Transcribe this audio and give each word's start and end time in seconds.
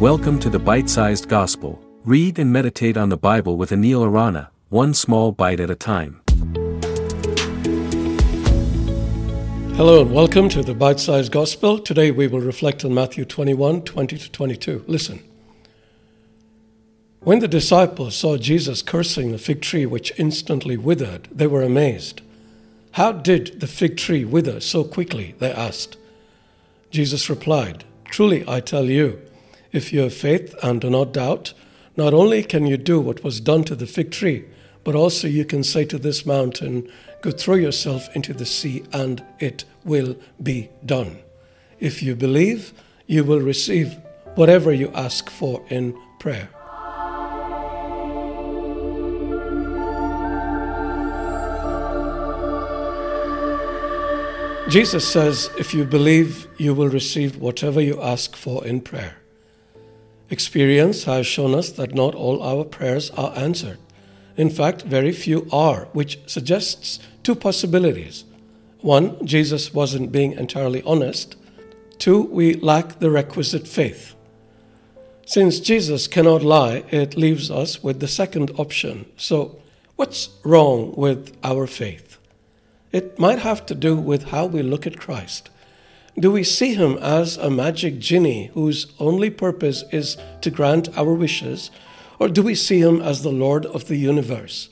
Welcome 0.00 0.38
to 0.38 0.48
the 0.48 0.58
Bite 0.58 0.88
Sized 0.88 1.28
Gospel. 1.28 1.78
Read 2.06 2.38
and 2.38 2.50
meditate 2.50 2.96
on 2.96 3.10
the 3.10 3.18
Bible 3.18 3.58
with 3.58 3.68
Anil 3.68 4.02
Arana, 4.02 4.50
one 4.70 4.94
small 4.94 5.30
bite 5.30 5.60
at 5.60 5.68
a 5.68 5.74
time. 5.74 6.22
Hello 9.76 10.00
and 10.00 10.10
welcome 10.10 10.48
to 10.48 10.62
the 10.62 10.74
Bite 10.74 11.00
Sized 11.00 11.30
Gospel. 11.30 11.78
Today 11.78 12.10
we 12.10 12.28
will 12.28 12.40
reflect 12.40 12.82
on 12.82 12.94
Matthew 12.94 13.26
21 13.26 13.82
20 13.82 14.16
to 14.16 14.32
22. 14.32 14.84
Listen. 14.86 15.22
When 17.18 17.40
the 17.40 17.46
disciples 17.46 18.16
saw 18.16 18.38
Jesus 18.38 18.80
cursing 18.80 19.32
the 19.32 19.38
fig 19.38 19.60
tree 19.60 19.84
which 19.84 20.18
instantly 20.18 20.78
withered, 20.78 21.28
they 21.30 21.46
were 21.46 21.62
amazed. 21.62 22.22
How 22.92 23.12
did 23.12 23.60
the 23.60 23.66
fig 23.66 23.98
tree 23.98 24.24
wither 24.24 24.60
so 24.60 24.82
quickly? 24.82 25.34
They 25.40 25.52
asked. 25.52 25.98
Jesus 26.90 27.28
replied, 27.28 27.84
Truly 28.06 28.48
I 28.48 28.60
tell 28.60 28.86
you, 28.86 29.20
if 29.72 29.92
you 29.92 30.00
have 30.00 30.14
faith 30.14 30.54
and 30.62 30.80
do 30.80 30.90
not 30.90 31.12
doubt, 31.12 31.54
not 31.96 32.14
only 32.14 32.42
can 32.42 32.66
you 32.66 32.76
do 32.76 33.00
what 33.00 33.22
was 33.22 33.40
done 33.40 33.64
to 33.64 33.74
the 33.74 33.86
fig 33.86 34.10
tree, 34.10 34.44
but 34.84 34.94
also 34.94 35.28
you 35.28 35.44
can 35.44 35.62
say 35.62 35.84
to 35.84 35.98
this 35.98 36.24
mountain, 36.24 36.90
Go 37.20 37.30
throw 37.30 37.54
yourself 37.54 38.08
into 38.16 38.32
the 38.32 38.46
sea, 38.46 38.82
and 38.92 39.22
it 39.38 39.64
will 39.84 40.16
be 40.42 40.70
done. 40.86 41.18
If 41.78 42.02
you 42.02 42.16
believe, 42.16 42.72
you 43.06 43.24
will 43.24 43.40
receive 43.40 43.98
whatever 44.36 44.72
you 44.72 44.90
ask 44.94 45.28
for 45.28 45.62
in 45.68 45.94
prayer. 46.18 46.48
Jesus 54.70 55.06
says, 55.06 55.50
If 55.58 55.74
you 55.74 55.84
believe, 55.84 56.46
you 56.56 56.72
will 56.72 56.88
receive 56.88 57.36
whatever 57.36 57.80
you 57.80 58.00
ask 58.00 58.36
for 58.36 58.64
in 58.64 58.80
prayer. 58.80 59.19
Experience 60.30 61.04
has 61.04 61.26
shown 61.26 61.54
us 61.54 61.70
that 61.72 61.94
not 61.94 62.14
all 62.14 62.42
our 62.42 62.64
prayers 62.64 63.10
are 63.10 63.36
answered. 63.36 63.78
In 64.36 64.48
fact, 64.48 64.82
very 64.82 65.12
few 65.12 65.48
are, 65.52 65.88
which 65.92 66.20
suggests 66.26 67.00
two 67.22 67.34
possibilities. 67.34 68.24
One, 68.80 69.26
Jesus 69.26 69.74
wasn't 69.74 70.12
being 70.12 70.32
entirely 70.32 70.82
honest. 70.82 71.36
Two, 71.98 72.22
we 72.22 72.54
lack 72.54 73.00
the 73.00 73.10
requisite 73.10 73.66
faith. 73.66 74.14
Since 75.26 75.60
Jesus 75.60 76.06
cannot 76.06 76.42
lie, 76.42 76.84
it 76.90 77.16
leaves 77.16 77.50
us 77.50 77.82
with 77.82 78.00
the 78.00 78.08
second 78.08 78.52
option. 78.56 79.06
So, 79.16 79.60
what's 79.96 80.30
wrong 80.44 80.94
with 80.96 81.36
our 81.44 81.66
faith? 81.66 82.18
It 82.92 83.18
might 83.18 83.40
have 83.40 83.66
to 83.66 83.74
do 83.74 83.96
with 83.96 84.30
how 84.30 84.46
we 84.46 84.62
look 84.62 84.86
at 84.86 84.98
Christ. 84.98 85.50
Do 86.20 86.30
we 86.30 86.44
see 86.44 86.74
him 86.74 86.98
as 86.98 87.38
a 87.38 87.48
magic 87.48 87.98
genie 87.98 88.50
whose 88.52 88.88
only 88.98 89.30
purpose 89.30 89.84
is 89.90 90.18
to 90.42 90.50
grant 90.50 90.94
our 90.98 91.14
wishes, 91.14 91.70
or 92.18 92.28
do 92.28 92.42
we 92.42 92.54
see 92.54 92.78
him 92.78 93.00
as 93.00 93.22
the 93.22 93.32
Lord 93.32 93.64
of 93.64 93.88
the 93.88 93.96
universe? 93.96 94.68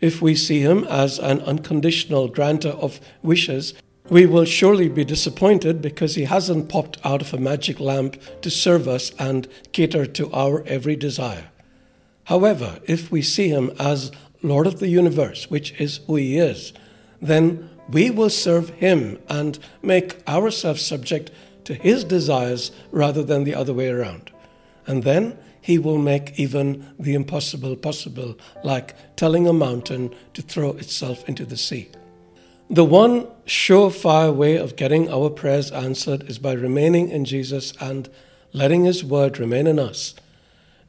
If 0.00 0.22
we 0.22 0.36
see 0.36 0.60
him 0.60 0.84
as 0.84 1.18
an 1.18 1.40
unconditional 1.40 2.28
granter 2.28 2.68
of 2.68 3.00
wishes, 3.24 3.74
we 4.08 4.24
will 4.24 4.44
surely 4.44 4.88
be 4.88 5.04
disappointed 5.04 5.82
because 5.82 6.14
he 6.14 6.24
hasn't 6.24 6.68
popped 6.68 7.04
out 7.04 7.22
of 7.22 7.34
a 7.34 7.38
magic 7.38 7.80
lamp 7.80 8.16
to 8.42 8.48
serve 8.48 8.86
us 8.86 9.10
and 9.18 9.48
cater 9.72 10.06
to 10.06 10.32
our 10.32 10.62
every 10.68 10.94
desire. 10.94 11.48
However, 12.24 12.78
if 12.84 13.10
we 13.10 13.20
see 13.22 13.48
him 13.48 13.72
as 13.80 14.12
Lord 14.44 14.68
of 14.68 14.78
the 14.78 14.88
universe, 14.88 15.50
which 15.50 15.72
is 15.80 15.98
who 16.06 16.14
he 16.14 16.38
is, 16.38 16.72
then 17.20 17.68
we 17.88 18.10
will 18.10 18.30
serve 18.30 18.70
Him 18.70 19.18
and 19.28 19.58
make 19.82 20.26
ourselves 20.28 20.84
subject 20.84 21.30
to 21.64 21.74
His 21.74 22.04
desires 22.04 22.70
rather 22.90 23.22
than 23.22 23.44
the 23.44 23.54
other 23.54 23.74
way 23.74 23.88
around. 23.88 24.30
And 24.86 25.02
then 25.02 25.38
He 25.60 25.78
will 25.78 25.98
make 25.98 26.38
even 26.38 26.94
the 26.98 27.14
impossible 27.14 27.76
possible, 27.76 28.38
like 28.64 29.16
telling 29.16 29.46
a 29.46 29.52
mountain 29.52 30.14
to 30.34 30.42
throw 30.42 30.70
itself 30.72 31.28
into 31.28 31.44
the 31.44 31.56
sea. 31.56 31.90
The 32.70 32.84
one 32.84 33.26
surefire 33.46 34.34
way 34.34 34.56
of 34.56 34.76
getting 34.76 35.10
our 35.10 35.30
prayers 35.30 35.70
answered 35.70 36.28
is 36.28 36.38
by 36.38 36.52
remaining 36.52 37.08
in 37.08 37.24
Jesus 37.24 37.72
and 37.80 38.08
letting 38.52 38.84
His 38.84 39.02
word 39.02 39.38
remain 39.38 39.66
in 39.66 39.78
us. 39.78 40.14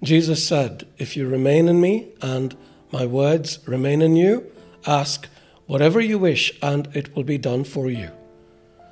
Jesus 0.03 0.45
said, 0.45 0.85
If 0.97 1.15
you 1.15 1.27
remain 1.27 1.67
in 1.67 1.79
me 1.79 2.09
and 2.21 2.55
my 2.91 3.05
words 3.05 3.59
remain 3.65 4.01
in 4.01 4.15
you, 4.15 4.51
ask 4.85 5.27
whatever 5.69 6.01
you 6.01 6.17
wish, 6.17 6.51
and 6.63 6.87
it 6.95 7.15
will 7.15 7.23
be 7.23 7.37
done 7.37 7.63
for 7.63 7.91
you. 7.91 8.09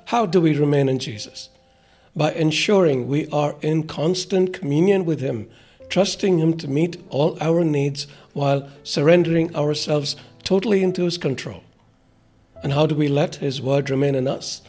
How 0.04 0.26
do 0.26 0.40
we 0.40 0.56
remain 0.56 0.88
in 0.88 1.00
Jesus? 1.00 1.48
By 2.14 2.30
ensuring 2.30 3.08
we 3.08 3.26
are 3.30 3.56
in 3.62 3.88
constant 3.88 4.52
communion 4.52 5.04
with 5.04 5.18
Him, 5.18 5.50
trusting 5.88 6.38
Him 6.38 6.56
to 6.58 6.68
meet 6.68 6.96
all 7.08 7.36
our 7.40 7.64
needs 7.64 8.06
while 8.32 8.70
surrendering 8.84 9.56
ourselves 9.56 10.14
totally 10.44 10.84
into 10.84 11.02
His 11.02 11.18
control. 11.18 11.64
And 12.62 12.72
how 12.72 12.86
do 12.86 12.94
we 12.94 13.08
let 13.08 13.34
His 13.34 13.60
word 13.60 13.90
remain 13.90 14.14
in 14.14 14.28
us? 14.28 14.62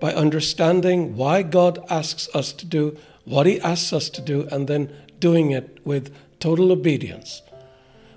By 0.00 0.14
understanding 0.14 1.14
why 1.14 1.42
God 1.42 1.78
asks 1.90 2.26
us 2.34 2.54
to 2.54 2.64
do 2.64 2.96
what 3.26 3.44
He 3.44 3.60
asks 3.60 3.92
us 3.92 4.08
to 4.08 4.22
do 4.22 4.48
and 4.50 4.66
then 4.66 4.90
doing 5.18 5.50
it 5.50 5.78
with 5.84 6.10
total 6.38 6.72
obedience. 6.72 7.42